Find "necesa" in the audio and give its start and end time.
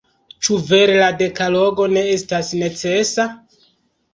2.63-3.29